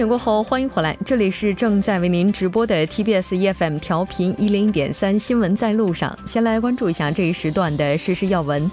[0.00, 6.18] 点过后，欢迎回来，这里是正在为您直播的 TBS EFM 调频一零点三新闻在路上。
[6.26, 8.70] 先来关注一下这一时段的实时要闻。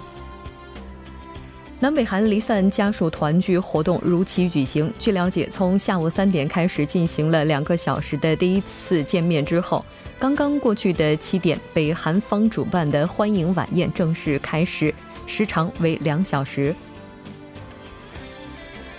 [1.80, 4.90] 南北韩离散家属团聚活动如期举行。
[4.98, 9.84] 据了解，从下午三点开始进行了两个小时的第一次见面之后，
[10.18, 14.94] 刚刚过去的七点，北韩方主办的欢迎晚宴正式开始，
[15.26, 16.74] 时长为两小时。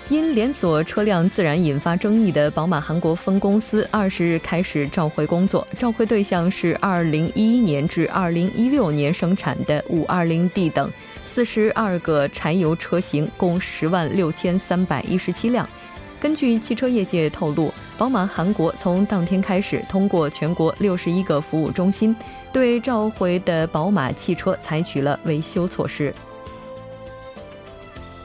[0.10, 10.92] 因连锁车辆自燃引发争议的宝马韩国分公司二十日开始召回工作，召回对象是二零一一年至二零一六年生产的五二零 D 等
[11.26, 15.70] 四十二个柴油车型，共十万六千三百一十七辆。
[16.20, 22.16] 根据汽车业界透露，宝马韩国从当天开始，通过全国六十一个服务中心，
[22.52, 26.12] 对召回的宝马汽车采取了维修措施。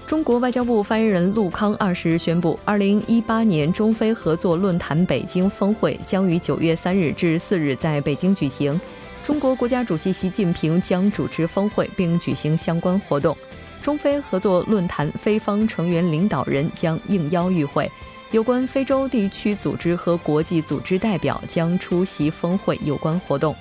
[0.07, 8.79] 中国外交部发言人陆康二十日宣布，二零一八年中非合作论坛北京峰会将于九月三日至四日在北京举行。
[9.25, 13.35] 中国国家主席习近平将主持峰会并举行相关活动。
[13.81, 17.91] 中非合作论坛非方成员领导人将应邀与会，
[18.31, 23.57] 有关非洲地区组织和国际组织代表将出席峰会有关活动。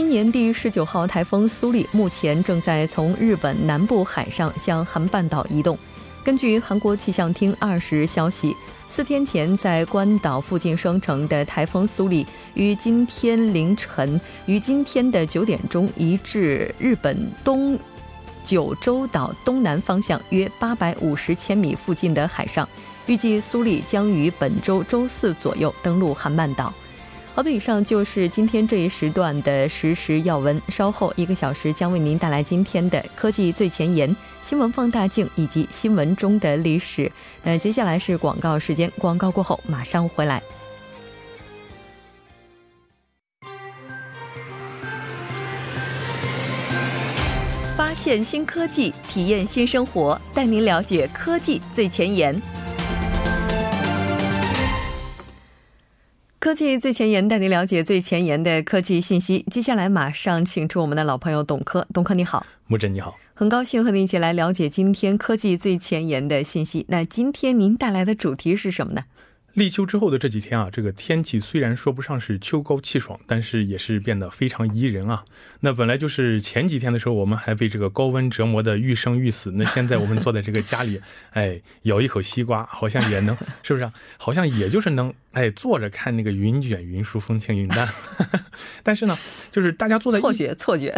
[0.00, 5.78] 今年第十九号台风苏力目前正在从日本南部海上向韩半岛移动。
[6.24, 8.56] 根据韩国气象厅二十日消息，
[8.88, 17.78] 四天前在关岛附近生成的台风苏力，于今天凌晨于今天的九点钟移至日本东
[18.42, 22.66] 九州岛东南方向约八百五十千米附近的海上。
[23.04, 26.72] 预计苏力将于本周周四左右登陆韩半岛。
[27.32, 30.60] 好的，以上就是今天这一时段的实时要闻。
[30.68, 37.10] 稍后一个小时将为您带来今天的科技最前沿、新闻放大镜以及新闻中的历史。
[37.42, 40.42] 那接下来是广告时间，广告过后马上回来。
[47.74, 52.38] 发现新科技，体验新生活，带您了解科技最前沿。
[56.50, 59.46] 科技最前沿，带您了解最前沿的科技信息。
[59.52, 66.84] 接下来马上请出我们的老朋友董科，董科你好，木真你好，很高兴和您一起来了解今天科技最前沿的信息。
[66.88, 69.04] 那今天您带来的主题是什么呢？
[69.60, 75.22] 立秋之后的这几天啊，这个天气虽然说不上是秋高气爽，但是也是变得非常宜人啊。
[75.60, 79.50] 那本来就是前几天的时候，我们还被这个高温折磨的欲生欲死。
[79.52, 80.98] 那现在我们坐在这个家里，
[81.32, 83.92] 哎，咬一口西瓜，好像也能，是不是？
[84.16, 87.86] 好像也就是能，哎，坐着看那个云卷云舒，风轻云淡。
[88.82, 89.18] 但是呢，
[89.52, 90.94] 就是大家坐在错觉，错觉。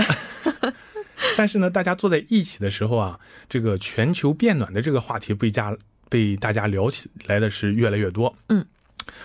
[1.36, 3.18] 但是呢，大家坐在一起的时候啊，
[3.48, 5.76] 这个全球变暖的这个话题被加。
[6.12, 8.66] 被大家聊起来的是越来越多，嗯，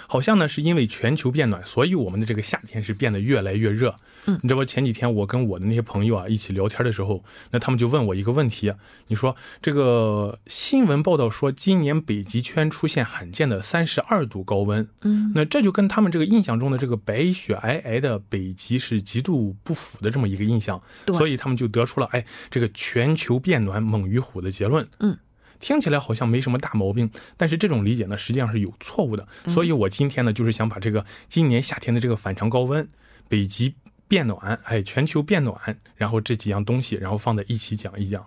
[0.08, 3.94] 好像呢是因为全球变暖，所以我们的这个夏天是变得越来越热，
[4.26, 4.64] 嗯，你知道不？
[4.64, 8.74] 前几天我跟我的那些朋友啊一起聊天的时候，那他们就问我一个问题，
[9.08, 25.18] 你说这个新闻报道说今年北极圈出现罕见的三十二度高温，嗯，那这就跟他们这个印象中的这个白雪皑皑的北极是极度不符的这么一个印象，所以他们就得出了哎这个全球变暖猛于虎的结论，嗯。
[25.60, 29.28] 听起来好像没什么大毛病，但是这种理解呢，实际上是有错误的。
[29.48, 32.88] 所以我今天呢，就是想把这个今年夏天的这个反常高温、
[33.28, 33.76] 北极
[34.08, 38.26] 变暖、哎，全球变暖，然后这几样东西，然后放在一起讲一讲。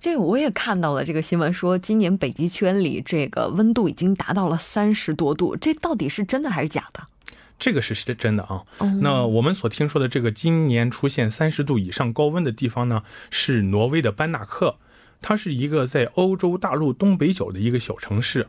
[0.00, 7.02] 这个我也看到了，这个新闻说今年北极圈里这个温度已经达到了三十多度，这到底是真的还是假的？
[7.58, 8.62] 这个是是真的啊。
[9.02, 14.76] 那我们所听说的这个今年出现三十度以上高温的地方呢，是挪威的班纳克。
[15.20, 18.46] 它是一个在欧洲大陆东北角的一个小城市，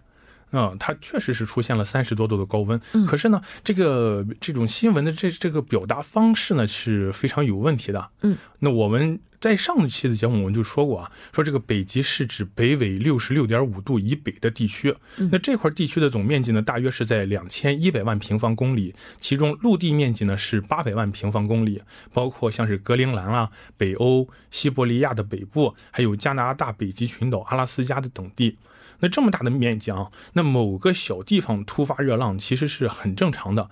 [0.51, 2.79] 啊，它确实是出现了三十多度的高温。
[3.07, 8.09] 可是呢，这个这种新闻的这这个表达方式呢是非常有问题的。
[8.21, 9.19] 嗯，那我们。
[9.39, 14.93] 在上一期的节目我们就说过啊，说这个北极是指北纬六十六点五度以北的地区。
[15.31, 21.81] 那这块地区的总面积呢，大约是在两千一百万平方公里，其中陆地面积呢是八百万平方公里，
[22.13, 28.57] 包括像是格陵兰啦、北欧、西伯利亚的北部，还有加拿大北极群岛、阿拉斯加的等地。
[28.99, 33.69] 那这么大的面积啊，那某个小地方突发热浪其实是很正常的。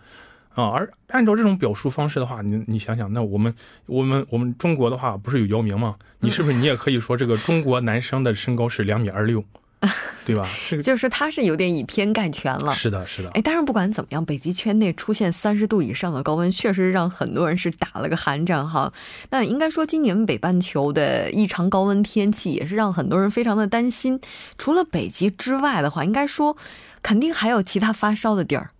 [0.58, 3.54] 啊，而按照这种表述方式的话，你你想想，那我们
[3.86, 5.96] 我们我们中国的话，不是有姚明吗？
[6.20, 9.44] 你是不是你也可以说这个中国男生的身高是两米二六？
[10.26, 10.50] 对吧？
[10.68, 12.74] 这个就是他是有点以偏概全了。
[12.74, 13.30] 是的，是的。
[13.36, 18.92] 哎，当然不管怎么样，北极圈内出现三十度以上的高温，确实让很多人是打了个寒战哈。
[19.30, 24.20] 那应该说，今年北半球的异常高温天气也是让很多人非常的担心。
[24.58, 26.58] 除了北极之外的话，应该说
[27.04, 28.72] 肯定还有其他发烧的地儿。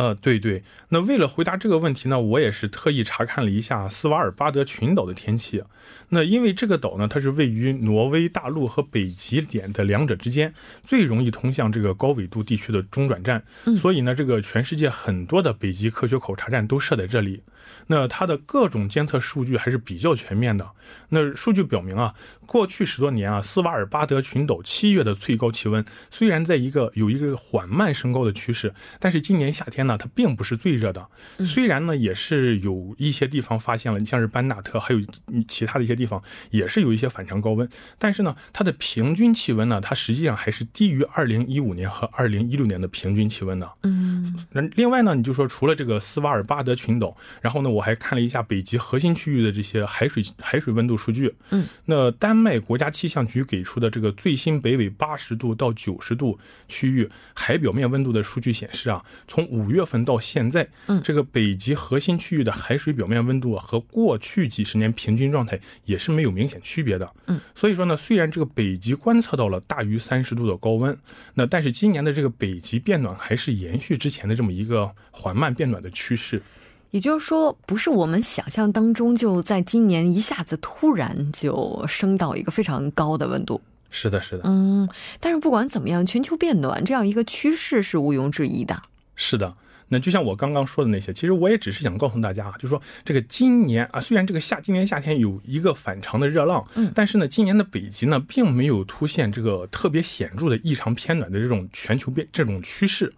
[0.00, 5.62] 呃，对对，那为了回答这个问题呢，我也是特意查看了一下斯瓦尔巴德群岛的天气。
[6.08, 13.44] 那因为这个岛呢，它是位于挪威大陆和北极点的两者之间，最容易通向这个高纬度地区的中转站，
[13.76, 17.42] 所以呢，这个全世界很多的北极科学考察站都设在这里。
[17.88, 20.70] 那它的各种监测数据还是比较全面的。
[21.10, 22.14] 那数据表明啊，
[22.46, 31.06] 过去十多年啊，斯瓦尔巴德群岛七月的最高气温虽然在一个有一个缓慢升高的趋势，但是今年夏天呢，它并不是最热的。
[31.44, 35.00] 虽然呢，也是有一些地方发现了，像是班纳特，还有
[35.46, 37.68] 其他的一些地方也是有一些反常高温，
[37.98, 43.70] 但是呢，它的平均气温呢，它实际上还是低于2015年和2016年的平均气温的。
[43.82, 51.34] 嗯，那另外呢，你就说除了这个斯瓦尔巴德群岛，然后呢，我还看了一下北极核心区域的这些海水海水温度数据。
[51.50, 67.12] 嗯，那丹麦国家气象局给出的这个最新北纬八十度到九十度区域海表面温度的数据显示啊，从五月份到现在，嗯，这个北极核心区域的海水表面温度和过去几十年平均状态也是没有明显区别的。
[67.26, 70.96] 嗯，所以说呢，虽然这个北极观测到了大于三十度的高温，
[71.34, 76.42] 那但是今年的这个北极变暖还是延续之前的这么一个缓慢变暖的趋势。
[76.90, 83.60] 也就是说，不是我们想象当中就在今年一下子突然就升到一个非常高的温度。
[83.90, 84.42] 是的，是的。
[84.44, 84.88] 嗯，
[85.18, 88.82] 但是不管怎么样，全球变暖这样一个趋势是毋庸置疑的。
[89.16, 89.54] 是的，
[89.88, 103.12] 那就像我刚刚说的那些，其实我也只是想告诉大家啊，就是说这个今年啊，虽然这个夏今年夏天有一个反常的热浪，嗯，但是呢，今年的北极呢，并没有出现这个特别显著的异常偏暖的这种全球变这种趋势。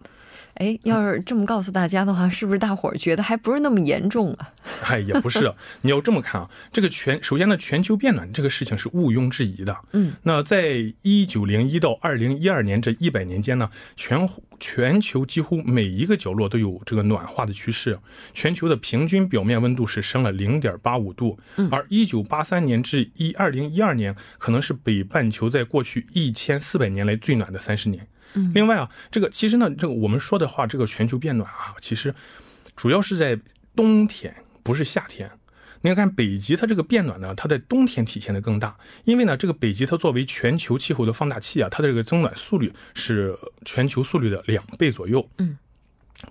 [0.55, 4.53] 哎，要是这么告诉大家的话，是不是大伙儿觉得还不是那么严重啊？
[4.85, 5.51] 哎，也不是，
[5.81, 9.75] 你要这么看啊，这个全首先呢，全球变暖这个事情是毋庸置疑的。
[9.93, 14.29] 嗯，那在一九零一到二零一二年这一百年间呢，全
[14.59, 17.97] 全球几乎每一个角落都有这个暖化的趋势，
[18.33, 21.39] 全球的平均表面温度是升了零点八五度，
[21.71, 28.07] 而一九八三年至一二零一二年可能是北半球在过去一千四百年来最暖的三十年。
[28.53, 32.13] 另外啊，这个其实呢，这个我们说的话，这个全球变暖啊，其实
[32.75, 33.39] 主要是在
[33.75, 35.29] 冬天，不是夏天。
[35.81, 45.29] 你看北极，它这个变暖呢，它在冬天体现的更大，因为呢，这个北极它作为全球气候的放大器啊，它的这个增暖速率是全球速率的两倍左右。
[45.39, 45.57] 嗯。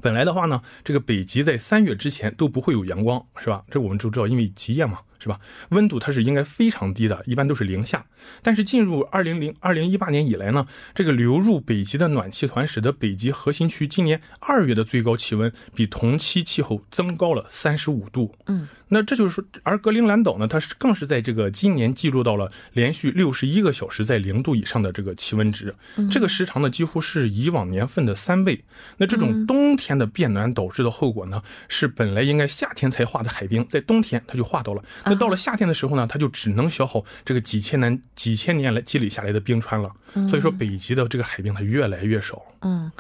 [0.00, 3.62] 本来的话呢，这个北极在三月之前都不会有阳光，是吧？
[3.70, 5.38] 这我们都知道，因为极夜嘛，是吧？
[5.68, 8.04] 温度它是应该非常低的，一般都是零下。
[8.42, 18.34] 但是进入二零零二零一八年以来呢，这个流入北极的暖气团使得北极核心区今年二月的最高气温比同期气候增高了三十五度。
[18.46, 18.68] 嗯。
[18.88, 25.74] 那这就是说，而格陵兰岛呢，它是更是在这个今年记录到了连续六十一个小时在零度以上的这个气温值，
[26.10, 28.62] 这个时长呢几乎是以往年份的三倍。
[28.98, 34.84] 那这种冬天的变暖导致的后果呢，是本来应该夏天才化的海冰，在冬天它就化到了。
[35.12, 39.90] 那到了夏天的时候呢，它就只能消耗这个几千年几千年来积累下来的冰川了。
[40.28, 42.42] 所以说，北极的这个海冰它越来越少。
[42.62, 42.90] 嗯。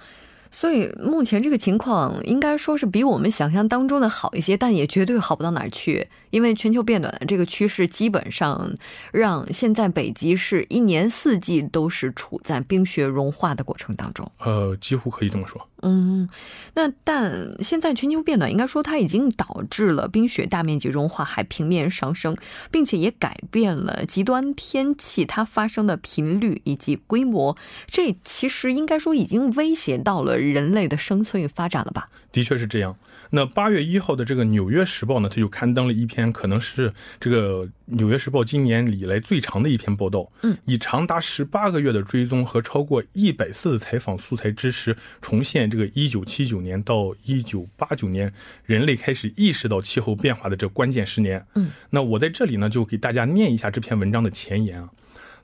[0.54, 6.06] 所以目前这个情况应该说是比我们想象当中的好一些，但也绝对好不到哪儿去。
[6.28, 8.70] 因为全球变暖的这个趋势，基本上
[9.12, 14.30] 让现在北极是一年四季都是处在冰雪融化的过程当中。
[14.40, 15.66] 呃，几乎可以这么说。
[15.82, 16.28] 嗯，
[16.74, 22.36] 那但现在全球变暖应该说它已经导致了冰雪大面积融化，海平面上升，
[22.70, 27.56] 并且也改变了极端天气它发生的频率以及规模。
[27.86, 32.08] 这其实应该说已经威胁到了人类的生存与发展了吧？
[32.30, 32.96] 的确是这样。
[33.34, 40.30] 那八月一号的这个《纽约时报》呢，它就刊登了一篇可能是这个《纽约时报》今年以来最长的一篇报道。
[40.42, 48.32] 嗯，以长达十八个月的追踪和超过一百次的采访素材支持，重现这个一九七九年到一九八九年
[48.66, 51.46] 人类开始意识到气候变化的这关键十年。
[51.54, 54.90] 嗯，那我在这里呢，就给大家念一下这篇文章的前言啊。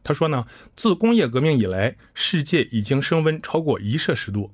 [0.04, 4.52] 他说呢，自工业革命以来，世界已经升温超过一摄氏度。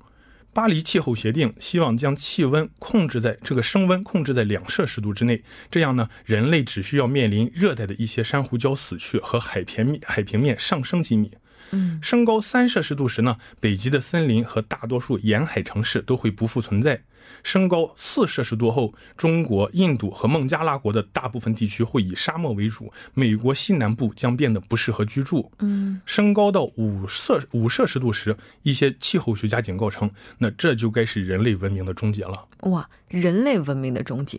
[0.53, 11.33] 巴黎气候协定希望将气温控制在这个升温控制在两摄氏度之内，这样呢，人类只需要面临热带的一些珊瑚礁死去和海平面海平面上升几米。
[11.75, 17.03] 嗯，升高三摄氏度时呢，北极的森林和大多数沿海城市都会不复存在。
[17.43, 25.51] 升高四摄氏度后，中国、印度和孟加拉国的大部分地区会以沙漠为主，美国西南部将变得不适合居住。
[25.61, 32.47] 嗯，升高到五摄五摄氏度时，一些气候学家警告称，那这就该是人类文明的终结了。
[32.61, 34.39] 哇，人类文明的终结。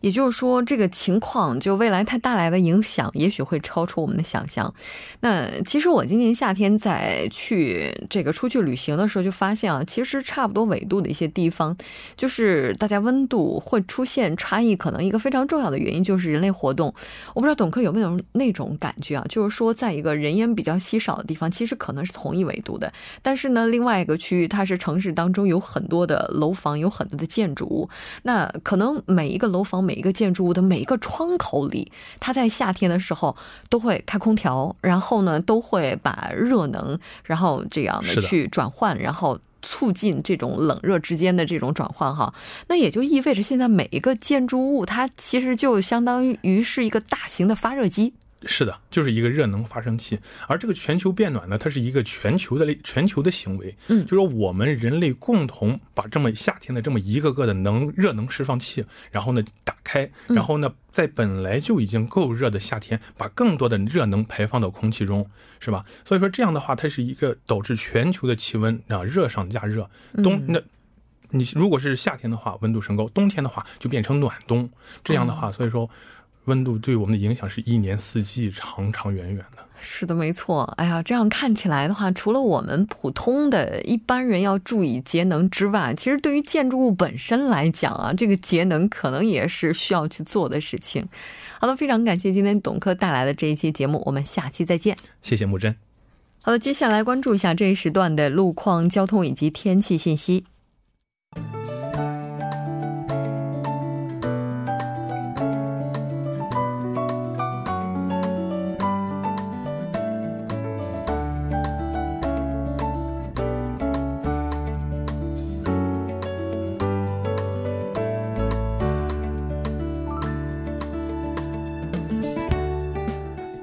[0.00, 4.72] 也就是说，这个情况就未来它带来的影响，也许会超出我们的想象。
[5.20, 11.76] 那其实我今年夏天在去这个出去旅行的时候，就发现啊，其实差不多纬度的一些地方，
[12.16, 16.94] 就是大家温度会出现差异，可能一个非常重要的原因就是人类活动。
[17.34, 22.90] 我不知道董科有没有那种感觉啊，就是说，在一个人烟比较稀少的地方，其实可能是同一纬度的，
[23.20, 27.88] 但是呢，另外一个区域它是城市当中有很多的楼房，有很多的建筑物，
[28.22, 29.89] 那可能每一个楼房。
[29.90, 33.36] 每一个建筑物的每一个窗口里，它在夏天的时候
[33.68, 42.32] 都会开空调，然后呢，都会把热能，然后这样的去转换，然后促进这种冷热之间的这种转换哈。
[42.68, 48.14] 那也就意味着，现在每一个建筑物，它其实就相当于是一个大型的发热机。
[48.46, 50.18] 是的，就是一个热能发生器，
[50.48, 53.76] 而这个全球变暖呢，它是一个全球的全球的行为。
[53.88, 65.28] 嗯，就说我们人类共同把这么夏天的这么一个个的能热能释放器，然后呢打开，然后呢在本来就已经够热的夏天，把更多的热能排放到空气中，
[65.58, 65.84] 是吧？
[66.06, 69.90] 所以说这样的话，它是一个导致全球的气温啊热上加热。
[70.22, 70.58] 冬那，
[71.28, 74.70] 你如果是夏天的话，温度升高；冬天的话就变成暖冬。
[75.04, 75.90] 这样的话，所以说。
[76.50, 79.64] 温度对我们的影响是一年四季长长远远的。
[79.82, 80.64] 是的，没错。
[80.76, 91.08] 哎呀，这样看起来的话，除了我们普通的一般人要注意节能之外，其实对于建筑物本身来讲啊，这个节能可能也是需要去做的事情。
[91.60, 94.96] 好的，非常感谢今天董科带来的这一期节目，我们下期再见。
[95.22, 95.74] 谢谢木真。
[96.42, 100.44] 好的，接下来关注一下这一时段的路况、交通以及天气信息。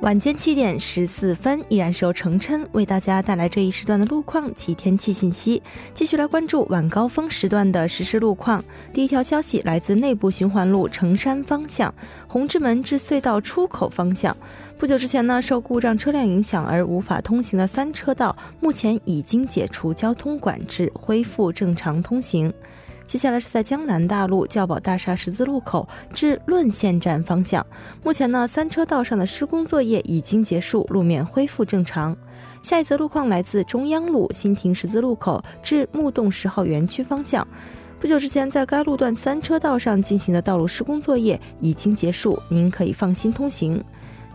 [0.08, 5.62] 晚间七点十四分，依然是由程琛为大家带来这一时段的路况及天气信息。
[5.94, 8.64] 继续来关注晚高峰时段的实时路况。
[8.94, 11.94] 第一条消息来自内部循环路城山方向
[12.26, 14.34] 红之门至隧道出口方向，
[14.78, 22.54] 不久之前呢，受故障车辆影响而无法通行的三车道，目前已经解除交通管制，恢复正常通行。
[23.08, 27.66] 接下来是在江南大路教宝大厦十字路口至论县站方向，
[28.04, 32.16] 目前呢三车道上的施工作业已经结束，路面恢复正常。
[32.62, 37.48] 下一则路况来自中央路新亭十字路口至木洞十号园区方向，
[37.98, 43.82] 不久之前在该路段三车道上进行的道路施工作业已经结束，您可以放心通行。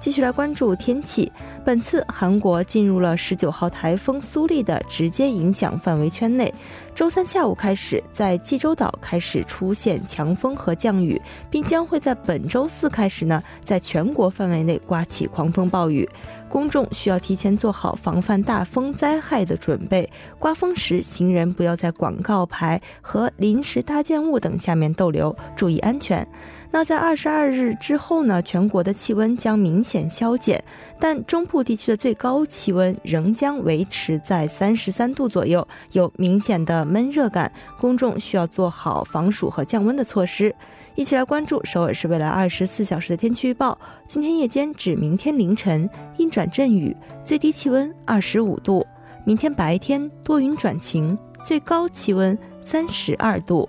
[0.02, 1.30] 继续来关注天气。
[1.64, 6.52] 本次韩国进入了十九号台风苏力的直接影响范围圈内。
[6.92, 16.08] 周三下午开始，在济州岛开始出现强风和降雨，并将会在本周四开始呢，在全国范围内刮起狂风暴雨。
[16.48, 20.10] 公众需要提前做好防范大风灾害的准备。
[20.36, 26.26] 刮风时，行人不要在广告牌和临时搭建物等下面逗留，注意安全。
[26.74, 28.40] 那在二十二日之后呢？
[28.40, 30.64] 全国的气温将明显消减，
[30.98, 37.52] 但中部地区的最高气温仍将维持在三十三度左右，有明显的闷热感。
[37.78, 40.52] 公众需要做好防暑和降温的措施。
[40.94, 48.82] 一起来关注首尔市未来二十四小时的天气预报：今天夜间至明天凌晨阴转阵雨，最低气温二十五度；
[49.26, 53.68] 明天白天多云转晴，最高气温三十二度。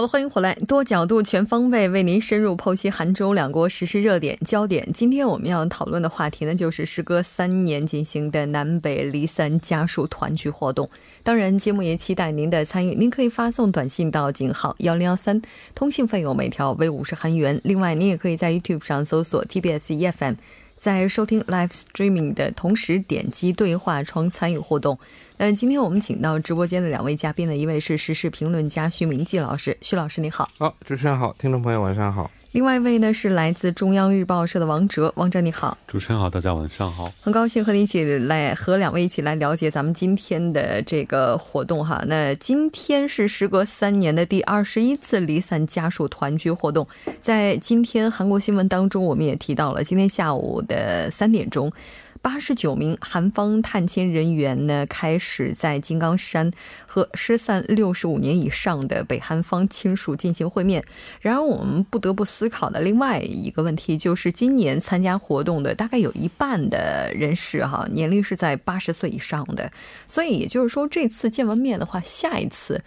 [0.00, 4.90] 好的，欢迎回来，多角度、全方位为您深入剖析韩中两国实时热点焦点。
[4.94, 10.88] 今天我们要讨论的话题呢，就是时隔三年进行的南北离散家属团聚活动。
[11.22, 12.94] 当然，节目也期待您的参与。
[12.94, 15.42] 您可以发送短信到井号幺零幺三，
[15.74, 17.60] 通信费用每条为五十韩元。
[17.62, 20.36] 另外，您也可以在 YouTube 上搜索 TBS EFM。
[20.80, 24.98] 在收听 live streaming 的同时，点击对话窗参与互动。
[25.36, 30.48] 那今天我们请到直播间的两位嘉宾呢，一位是时事评论家徐明季老师，徐老师你好。
[30.56, 32.30] 好，主持人好，听众朋友晚上好。
[32.52, 42.02] 另外一位呢是来自中央日报社的王哲，王哲你好，主持人好，大家晚上好，很高兴和你一起来和两位一起来了解咱们今天的这个活动哈。
[42.08, 46.84] 那今天是时隔三年的第二十一次离散家属团聚活动，
[47.22, 51.72] 在今天韩国新闻当中，我们也提到了今天下午的三点钟。
[52.22, 56.52] 八十九名韩方探亲人员呢，开始在金刚山
[56.86, 60.84] 和失散六十五年以上的北韩方亲属进行会面。
[61.20, 69.72] 然而，我们不得不思考的另外一个问题，就是今年参加活动的大概有一半的人士哈，年龄是在八十岁以上的。
[70.06, 72.82] 所以，也就是说，这次见完面的话，下一次。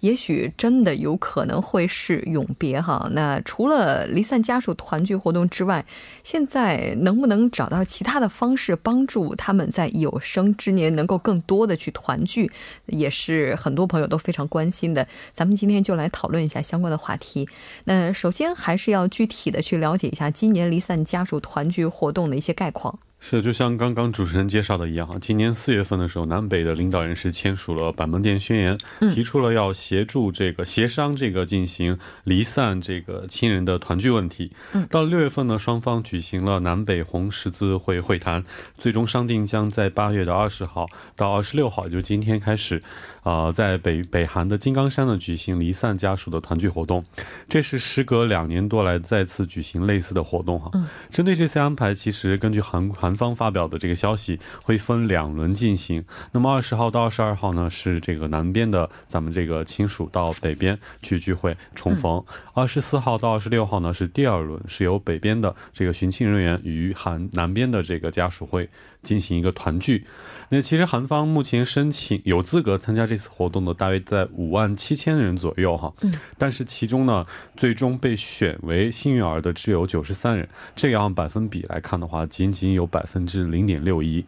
[0.00, 3.08] 也许真的有可能会是永别哈。
[3.12, 5.84] 那除了离散家属团聚活动之外，
[6.22, 12.50] 现在能不能找到其他的方式帮助他们在有生之年能够更多的去团聚，
[12.86, 15.06] 也是很多朋友都非常关心的。
[15.32, 17.48] 咱们今天就来讨论一下相关的话题。
[17.84, 22.98] 那首先还是要具体的去了解一下今年离散家属团聚活动的一些概况。
[23.20, 28.78] 是，就像刚刚主持人介绍的一样哈，今年四月份的时候，南北的领导人是签署了板门店宣言，
[29.12, 34.52] 提出了要协助这个协商这个进行离散这个亲人的团聚问题。
[34.88, 38.44] 到了六月份呢，双方举行了南北红十字会会谈，
[38.78, 42.80] 最终商定将在八月的二十号到二十六号，也就是今天开始，
[43.24, 47.04] 啊，在北北韩的金刚山呢举行离散家属的团聚活动。
[47.48, 50.70] 这是时隔两年多来再次举行类似的活动哈。
[51.10, 53.07] 针对这些安排，其实根据韩韩。
[53.08, 56.04] 韩方发表的这个消息会分两轮进行。
[56.32, 62.22] 那么二十号到二十二号呢，是这个南边的咱们这个亲属到北边去聚会重逢。
[62.52, 68.68] 二十四号到二十六号呢，是第二轮，是由北边的这个寻亲人员与韩南边的这个家属会。
[69.08, 70.04] 进行一个团聚，
[70.50, 80.46] 那其实韩方目前申请有资格参加这次活动的大约在五万七千人左右哈，嗯，但是其中呢，最终被选为幸运儿的只有九十三人，
[80.76, 84.22] 这样百分比来看的话，仅仅有百分之零点六一。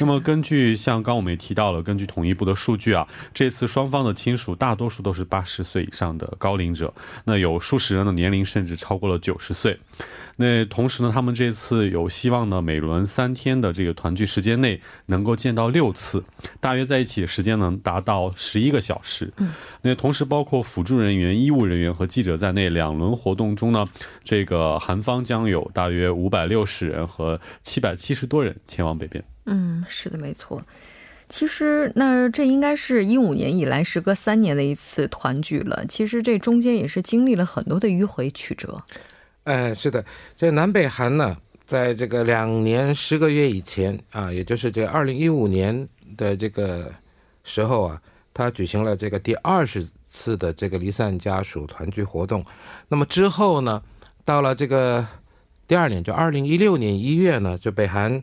[0.00, 6.94] 那么根据像刚我们也提到了，根据统一部的数据啊，这次双方的亲属大多数都是八十岁以上的高龄者，
[7.26, 9.78] 那有数十人的年龄甚至超过了九十岁。
[10.36, 16.24] 那同时呢，他们这次有希望呢，每轮三天的这个团聚时间内能够见到六次，
[16.60, 19.32] 大约在一起时间能达到十一个小时。
[19.36, 19.52] 嗯，
[19.82, 23.88] 那同时包括辅助人员、医务人员和记者在内，两轮活动中呢，
[24.24, 29.22] 这个韩方将有大约五百六十人和七百七十多人前往北边。
[29.46, 30.62] 嗯，是的，没错。
[31.28, 35.84] 其实，那这应该是一五年以来时隔三年的一次团聚了。
[35.86, 38.82] 其实这中间也是经历了很多的迂回曲折。
[39.44, 40.04] 嗯，是的，
[40.36, 46.92] 这南北韩呢，在这个两年十个月以前啊，也就是这二零一五年的这个
[47.44, 48.00] 时候啊，
[48.32, 52.44] 他举行了这个第二十次的这个离散家属团聚活动。
[52.88, 53.82] 那么之后呢，
[54.24, 55.06] 到了这个
[55.66, 58.22] 第二年，就二零一六年一月呢，就北韩。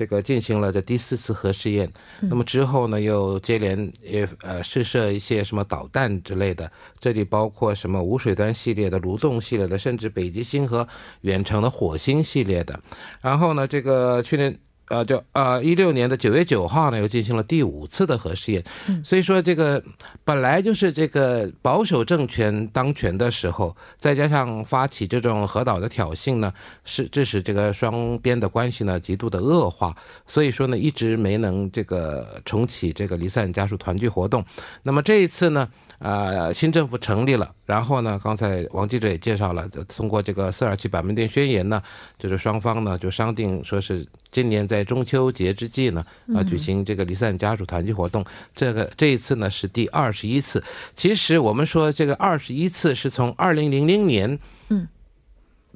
[0.00, 1.86] 这个进行了这第四次核试验，
[2.22, 10.88] 那么之后呢，又接连也呃试射一些什么导弹之类的，这里包括什么无水端系列的、蠕动系列的，甚至北极星和
[11.20, 12.80] 远程的火星系列的。
[13.20, 14.58] 然后呢，这个去年。
[14.90, 18.62] 呃，就呃，一六年的九月九号呢，又进行了第五次的核试验。
[19.04, 19.80] 所以说，这个
[20.24, 26.52] 本来就是这个保守政权当权的时候，再加上发起这种核岛的挑衅呢，
[26.84, 29.96] 是致使这个双边的关系呢极度的恶化。
[30.26, 34.44] 所以说呢，一直没能这个重启这个离散家属团聚活动。
[34.82, 35.68] 那么这一次呢？
[36.00, 41.82] 啊，新政府成立了，然后呢，刚才王记者也介绍了，通过这个四二七板门店宣言呢，
[42.18, 46.02] 就是双方呢就商定，说是今年在中秋节之际呢，
[46.34, 48.24] 啊，举行这个离散家属团聚活动。
[48.54, 50.64] 这个这一次呢是第二十一次。
[50.96, 54.38] 其实我们说这个二十一次是从二零零零年，
[54.70, 54.88] 嗯，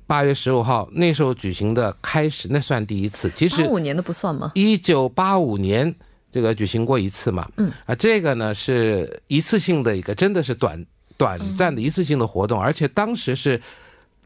[0.06, 3.30] 八月十五号那时候举行的开始，那算第一次。
[3.34, 4.52] 其实五年的不算吗？
[4.54, 5.94] 一九八五年。
[6.34, 7.48] 这个举行过一次嘛？
[7.58, 7.70] 嗯。
[7.86, 10.84] 啊，这个呢是一次性的一个，真的是短
[11.16, 13.60] 短暂的一次性的活动，而且当时是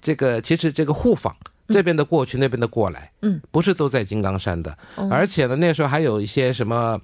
[0.00, 1.36] 这个其实这个互访
[1.68, 4.74] 这边的过去，那边的过来，嗯，不是都在金刚山的，
[5.10, 6.98] 而且呢那时候还有一些什么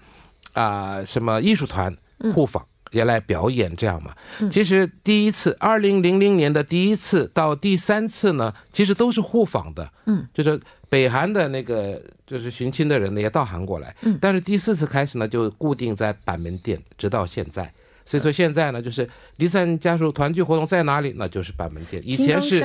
[0.55, 1.95] 啊什么艺术团
[2.33, 2.67] 互访。
[2.95, 4.15] 也来表演这样嘛？
[4.51, 9.91] 其实第一次，二零零零年的第一次到第三次呢，其实都是互访的。
[10.07, 13.95] 嗯，就是北韩的那个就是寻亲的人呢，也到韩国来。
[14.03, 17.71] 嗯，但是第四次开始呢，就固定在板门店，直到现在。
[18.07, 21.13] 所以说现在呢，就是离散家属团聚活动在哪里？
[21.17, 22.01] 那就是板门店。
[22.07, 22.61] 以前是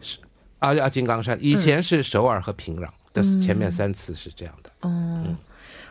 [0.00, 0.18] 是
[0.58, 4.70] 啊啊金刚山，以前是首尔和平壤的前面三次是这样的。
[4.82, 5.36] 嗯。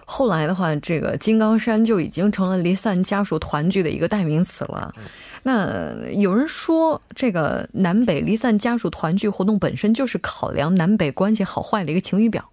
[0.09, 4.95] 后来的话，这个金刚山就已经成了离散家属团聚的一个代名词了。
[5.43, 12.49] 那有人说，这个南北离散家属团聚活动本身就是考量南北关系好坏的一个晴雨表。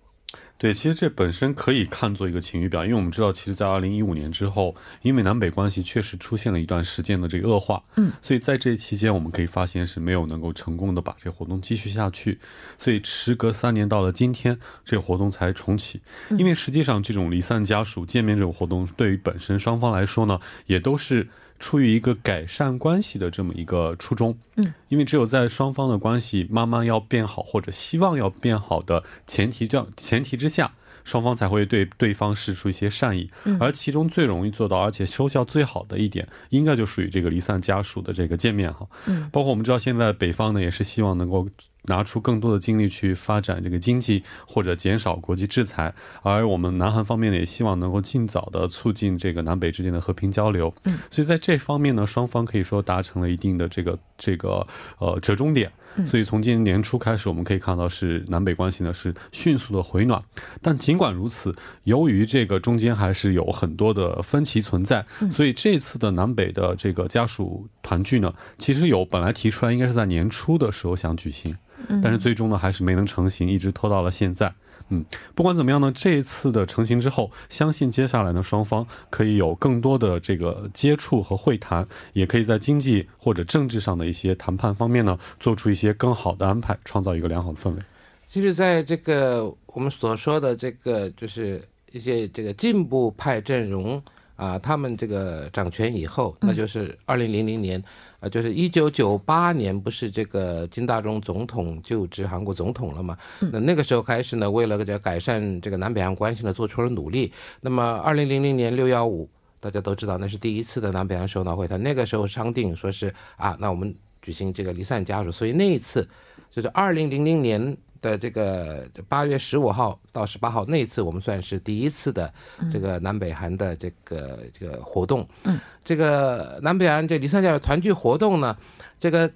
[0.56, 12.38] 对，其实这本身可以看作一个晴雨表，因为我们知道，其实，在二零一五年之后，因为南北关系确实出现了一段时间的这个恶化，嗯，所以在这期间，我们可以发现是没有能够成功的把这个活动继续下去，
[12.78, 16.00] 所以时隔三年到了今天，这个活动才重启。
[16.30, 21.28] 因为实际上，这种离散家属见面这种活动，对于本身双方来说呢，也都是。
[21.58, 30.72] 出于一个改善关系的这么一个初衷，嗯，因为只有在双方的关系慢慢要变好，或者希望要变好的前提这样前提之下，
[31.04, 41.48] 双方才会对对方示出一些善意，嗯，而其中最容易做到，而且收效最好的一点，应该就属于这个离散家属的这个见面哈，嗯，包括我们知道现在北方呢也是希望能够。
[41.84, 50.74] 拿出更多的精力去发展这个经济，或者减少国际制裁，而我们南韩方面呢，也希望能够尽早的促进这个南北之间的和平交流。
[50.84, 54.66] 嗯，所以在这方面呢，双方可以说达成了一定的这个这个
[54.98, 55.70] 呃折中点。
[56.04, 60.22] 所以从今年年初开始，我们可以看到是南北关系呢是迅速的回暖。
[60.60, 61.54] 但尽管如此，
[61.84, 71.56] 由于这个中间还是有很多的分歧存在，所以这次的南北的这个家属团聚呢，其实有本来提出来应该是在年初的时候想举行。
[72.02, 74.54] 但是最终呢，还是没能成型，一直拖到了现在。
[74.94, 75.04] 嗯，
[75.34, 87.82] 不管怎么样呢，这一次的成型之后，相信接下来呢，双方可以有更多的这个接触和会谈，也可以在经济或者政治上的一些谈判方面呢，做出一些更好的安排，创造一个良好的氛围。
[88.28, 94.02] 其实，在这个我们所说的这个，就是一些这个进步派阵容。
[94.36, 97.82] 啊，他们这个掌权以后，那就是二零零零年，
[98.18, 103.16] 啊，就是一九九八年，不是这个金大中总统就职韩国总统了嘛？
[103.52, 107.32] 那那个时候开始呢，为了这改善这个南北韩关系呢，做出了努力。
[107.60, 109.28] 那么二零零零年六幺五，
[109.60, 116.08] 大家都知道那是第一次的南北韩首脑会谈，那个时候商定说是啊，那我们举行这个离散家属，所以那一次
[116.50, 117.76] 就是二零零零年。
[118.04, 122.30] 的这个八月十五号到十八号那一次，我们算是第一次的
[122.70, 125.26] 这个南北韩的这个这个活动。
[125.44, 128.54] 嗯，这个南北韩这离散家团聚活动呢，
[129.00, 129.30] 这个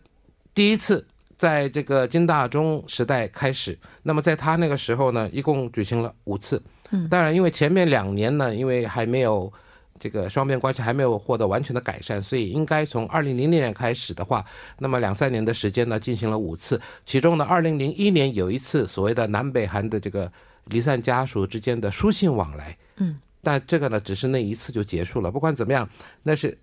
[0.53, 1.07] 第一次
[1.39, 6.63] 在这个金大中时代开始，那么在他那个时候呢，一共举行了五次。
[6.91, 9.51] 嗯，当然因为前面两年呢，因为还没有。
[9.99, 14.45] 这个双边关系还没有获得完全的改善，所以应该从二零零零年开始的话，
[14.79, 20.31] 那么两三年的时间呢，进行了五次，其中呢，二零零一年有一次所谓的南北韩的这个
[20.67, 25.31] 离散家属之间的书信往来，嗯，但这个呢，只是那一次就结束了。
[25.31, 25.89] 不管怎么样，
[26.23, 26.57] 那是。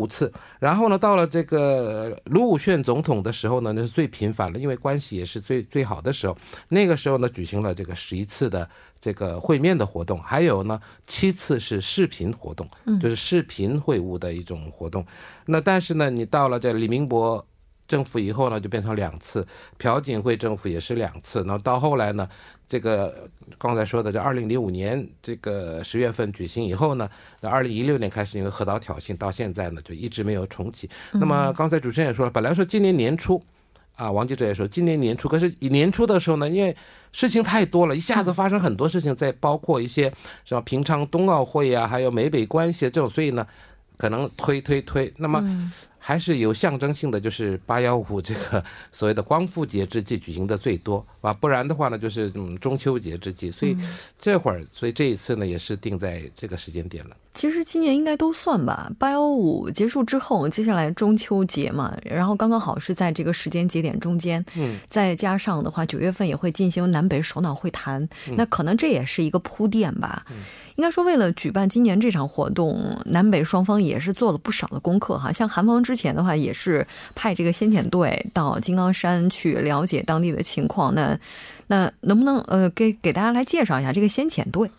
[0.00, 6.36] 五次，然后呢，到了这个卢武铉总统的时候呢，那是最频繁了，因为关系也是最最好的时候。
[6.70, 8.68] 那个时候呢，举行了这个十一次的
[9.00, 12.66] 这个会面的活动，还有呢七次是视频活动，
[12.98, 15.04] 就是视频会晤的一种活动。
[15.46, 17.46] 那但是呢，你到了这李明博。
[17.90, 19.42] 政府以后呢，就变成两次；
[19.76, 21.42] 朴槿惠政府也是两次。
[21.44, 22.28] 那到后来呢，
[22.68, 30.88] 这个刚才说的，这二零零五年这个十月份举行以后呢，那二零一六年开始因为核岛挑衅，到现在呢就一直没有重启。
[31.14, 33.42] 那么刚才主持人也说了，本来说今年年初，
[33.96, 36.76] 啊，王记者也说今年年初，可是年初的时候呢，因为
[37.10, 40.12] 事情太多了，一下子发生很多事情，在包括一些
[40.44, 43.44] 什么平昌冬奥会啊，还有美北关系这种，所以呢，
[43.96, 45.12] 可能推推推。
[45.16, 45.44] 那么。
[46.02, 53.76] 还是有象征性的，就是八幺五这个所谓的光复节之际举行的最多啊，不然的话呢，就是嗯中秋节之际，所以
[54.18, 57.16] 这会儿，所以这一次呢，也是定在这个时间点了。
[57.32, 70.26] 其实今年应该都算吧，八幺五结束之后，接下来中秋节嘛，然后刚刚好是在这个时间节点中间，嗯，再加上的话，九月份也会进行南北首脑会谈，那可能这也是一个铺垫吧。
[70.74, 75.30] 应该说，为了举办今年这场活动，南北双方也是做了不少的功课哈。
[75.30, 80.94] 像韩方之前的话，也是派这个先遣队到金刚山去了解当地的情况。
[80.94, 81.18] 那
[81.66, 84.70] 那能不能呃给给大家来介绍一下这个先遣队？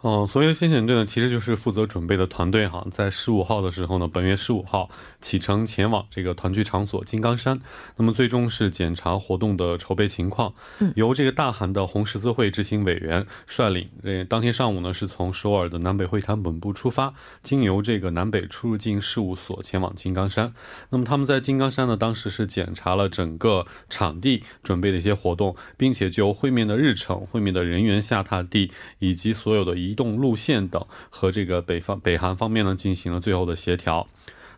[0.00, 2.86] 哦，所谓的先遣队呢，其实就是负责准备的团队哈。
[2.88, 4.88] 在十五号的时候呢，本月十五号
[5.20, 7.58] 启程前往这个团聚场所金刚山，
[7.96, 13.88] 那么最终是检查活动的筹备情况，嗯由这个大韩的红十字会执行委员率领。
[14.04, 20.54] 这当天上午呢，是从首尔的南北会谈本部出发，经由这个南北出入境事务所前往金刚山。
[20.90, 29.87] 那么他们在金刚山呢，当时是检查了整个场地准备的一些活动，并且就会面的日程、会面的人员下榻地以及所有的一。
[29.88, 34.06] 移动路线等和这个北方北韩方面呢进行了最后的协调。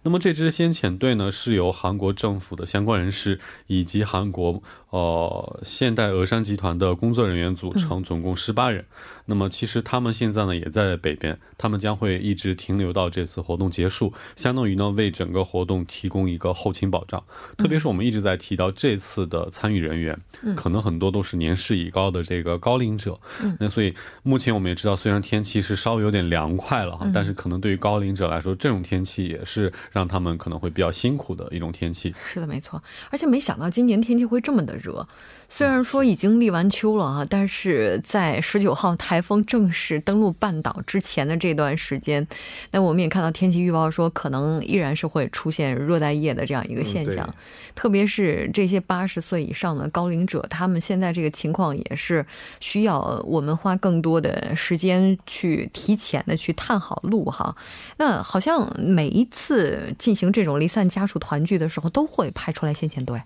[0.03, 8.85] 那么这支先遣队呢，是由韩国政府的相关人士以及韩国呃现代峨山集团的工作人员组成，总共十八人。
[9.27, 17.23] 那么其实他们现在呢也在北边，他们将会一直停留到这次活动结束，相当于呢为整个活动提供一个后勤保障。
[17.57, 20.19] 特别是我们一直在提到这次的参与人员，
[20.57, 23.21] 可能很多都是年事已高的这个高龄者。
[23.61, 32.14] 那所以目前我们也知道，虽然天气是稍微有点凉快了哈，但是可能对于高龄者来说，这种天气也是让他们可能会比较辛苦的一种天气。
[32.24, 32.83] 是的，没错。
[33.11, 35.07] 而且没想到今年天气会这么的热。
[35.48, 42.24] 虽然说已经立完秋了啊，但是在十九号台风正式登陆半岛之前的这段时间，
[42.70, 47.29] 那我们也看到天气预报说，可能依然是会出现热带夜的这样一个现象。
[47.74, 52.24] 特别是这些八十岁以上的高龄者，他们现在这个情况也是
[52.61, 57.57] 需要我们花更多的时间去提前的去探好路哈。
[57.96, 63.23] 那好像每一次进行这种离散家属团聚的时候，都会派出来先遣队。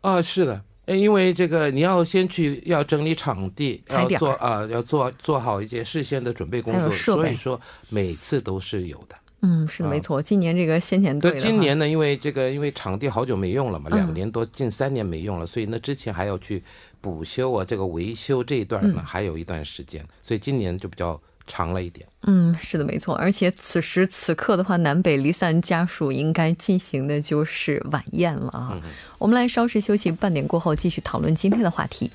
[0.00, 0.62] 啊，是的。
[0.86, 9.16] 因为这个你要先去要整理场地，要做啊，要做做好一些事先的准备工作，所以说每次都是有的。
[9.40, 10.20] 嗯，是的，没错。
[10.20, 16.62] 今年这个先遣队，今年呢，因为这个因为场地好久没用了嘛，两年多近三年没用了，所以那之前还要去
[17.00, 21.18] 补修啊，这个维修这一段呢还有一段时间，所以今年就比较。
[21.46, 23.14] 长了一点，嗯，是的，没错。
[23.16, 28.80] 而且此时此刻的话，南北离散家属应该进行的就是晚宴了啊。
[29.18, 32.10] 我们来稍事休息，半点过后继续讨论今天的话题。